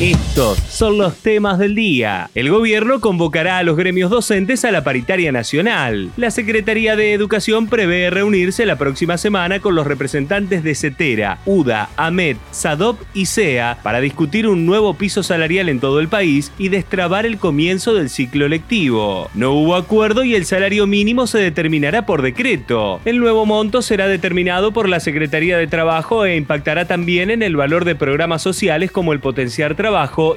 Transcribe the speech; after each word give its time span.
Estos 0.00 0.56
son 0.56 0.96
los 0.96 1.14
temas 1.16 1.58
del 1.58 1.74
día. 1.74 2.30
El 2.34 2.48
gobierno 2.48 3.02
convocará 3.02 3.58
a 3.58 3.62
los 3.62 3.76
gremios 3.76 4.10
docentes 4.10 4.64
a 4.64 4.70
la 4.70 4.82
paritaria 4.82 5.30
nacional. 5.30 6.10
La 6.16 6.30
Secretaría 6.30 6.96
de 6.96 7.12
Educación 7.12 7.66
prevé 7.66 8.08
reunirse 8.08 8.64
la 8.64 8.76
próxima 8.76 9.18
semana 9.18 9.60
con 9.60 9.74
los 9.74 9.86
representantes 9.86 10.62
de 10.62 10.74
CETERA, 10.74 11.40
UDA, 11.44 11.90
AMET, 11.98 12.38
SADOP 12.50 12.98
y 13.12 13.26
SEA 13.26 13.76
para 13.82 14.00
discutir 14.00 14.48
un 14.48 14.64
nuevo 14.64 14.94
piso 14.94 15.22
salarial 15.22 15.68
en 15.68 15.80
todo 15.80 16.00
el 16.00 16.08
país 16.08 16.50
y 16.56 16.70
destrabar 16.70 17.26
el 17.26 17.36
comienzo 17.36 17.92
del 17.92 18.08
ciclo 18.08 18.48
lectivo. 18.48 19.28
No 19.34 19.52
hubo 19.52 19.76
acuerdo 19.76 20.24
y 20.24 20.34
el 20.34 20.46
salario 20.46 20.86
mínimo 20.86 21.26
se 21.26 21.40
determinará 21.40 22.06
por 22.06 22.22
decreto. 22.22 23.02
El 23.04 23.18
nuevo 23.18 23.44
monto 23.44 23.82
será 23.82 24.08
determinado 24.08 24.72
por 24.72 24.88
la 24.88 24.98
Secretaría 24.98 25.58
de 25.58 25.66
Trabajo 25.66 26.24
e 26.24 26.36
impactará 26.36 26.86
también 26.86 27.30
en 27.30 27.42
el 27.42 27.54
valor 27.54 27.84
de 27.84 27.96
programas 27.96 28.40
sociales 28.40 28.90
como 28.90 29.12
el 29.12 29.20
potenciar 29.20 29.74
trabajo 29.74 29.89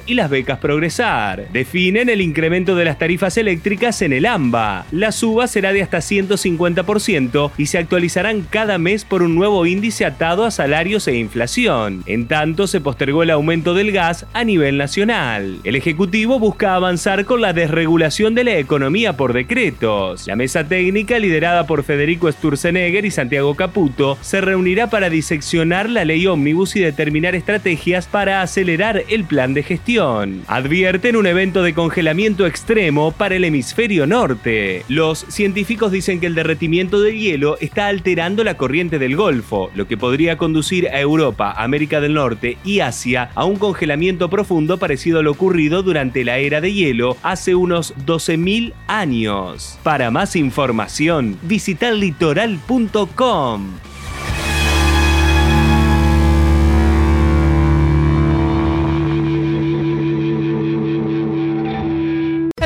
y 0.06 0.14
las 0.14 0.30
becas 0.30 0.58
Progresar. 0.58 1.48
Definen 1.52 2.08
el 2.08 2.20
incremento 2.20 2.74
de 2.74 2.84
las 2.84 2.98
tarifas 2.98 3.36
eléctricas 3.36 4.02
en 4.02 4.12
el 4.12 4.26
AMBA. 4.26 4.86
La 4.90 5.12
suba 5.12 5.46
será 5.46 5.72
de 5.72 5.80
hasta 5.80 5.98
150% 5.98 7.52
y 7.56 7.66
se 7.66 7.78
actualizarán 7.78 8.42
cada 8.42 8.78
mes 8.78 9.04
por 9.04 9.22
un 9.22 9.36
nuevo 9.36 9.64
índice 9.64 10.04
atado 10.04 10.44
a 10.44 10.50
salarios 10.50 11.06
e 11.06 11.16
inflación. 11.16 12.02
En 12.06 12.26
tanto, 12.26 12.66
se 12.66 12.80
postergó 12.80 13.22
el 13.22 13.30
aumento 13.30 13.74
del 13.74 13.92
gas 13.92 14.26
a 14.32 14.42
nivel 14.42 14.76
nacional. 14.76 15.58
El 15.62 15.76
Ejecutivo 15.76 16.40
busca 16.40 16.74
avanzar 16.74 17.24
con 17.24 17.40
la 17.40 17.52
desregulación 17.52 18.34
de 18.34 18.44
la 18.44 18.58
economía 18.58 19.16
por 19.16 19.34
decretos. 19.34 20.26
La 20.26 20.34
mesa 20.34 20.64
técnica, 20.64 21.20
liderada 21.20 21.66
por 21.66 21.84
Federico 21.84 22.30
Sturzenegger 22.30 23.04
y 23.04 23.12
Santiago 23.12 23.54
Caputo, 23.54 24.18
se 24.20 24.40
reunirá 24.40 24.90
para 24.90 25.10
diseccionar 25.10 25.88
la 25.88 26.04
ley 26.04 26.26
ómnibus 26.26 26.74
y 26.74 26.80
determinar 26.80 27.36
estrategias 27.36 28.08
para 28.08 28.42
acelerar 28.42 29.04
el 29.08 29.24
de 29.52 29.62
gestión. 29.62 30.42
Advierten 30.46 31.16
un 31.16 31.26
evento 31.26 31.62
de 31.62 31.74
congelamiento 31.74 32.46
extremo 32.46 33.12
para 33.12 33.34
el 33.34 33.44
hemisferio 33.44 34.06
norte. 34.06 34.84
Los 34.88 35.26
científicos 35.28 35.92
dicen 35.92 36.20
que 36.20 36.26
el 36.26 36.34
derretimiento 36.34 37.02
del 37.02 37.18
hielo 37.18 37.58
está 37.60 37.88
alterando 37.88 38.44
la 38.44 38.56
corriente 38.56 38.98
del 38.98 39.16
Golfo, 39.16 39.70
lo 39.74 39.86
que 39.86 39.98
podría 39.98 40.38
conducir 40.38 40.88
a 40.88 41.00
Europa, 41.00 41.52
América 41.56 42.00
del 42.00 42.14
Norte 42.14 42.56
y 42.64 42.80
Asia 42.80 43.30
a 43.34 43.44
un 43.44 43.56
congelamiento 43.56 44.30
profundo 44.30 44.78
parecido 44.78 45.18
a 45.18 45.22
lo 45.22 45.32
ocurrido 45.32 45.82
durante 45.82 46.24
la 46.24 46.38
era 46.38 46.60
de 46.60 46.72
hielo 46.72 47.16
hace 47.22 47.54
unos 47.54 47.94
12.000 48.06 48.72
años. 48.86 49.78
Para 49.82 50.10
más 50.10 50.36
información, 50.36 51.36
visita 51.42 51.90
litoral.com. 51.90 53.93